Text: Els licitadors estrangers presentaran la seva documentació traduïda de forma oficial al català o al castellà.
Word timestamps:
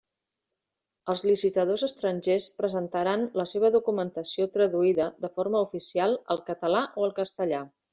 Els 1.13 1.21
licitadors 1.31 1.83
estrangers 1.89 2.49
presentaran 2.63 3.29
la 3.43 3.47
seva 3.53 3.73
documentació 3.79 4.51
traduïda 4.59 5.11
de 5.29 5.35
forma 5.39 5.67
oficial 5.71 6.21
al 6.37 6.47
català 6.53 6.87
o 6.99 7.11
al 7.11 7.19
castellà. 7.25 7.67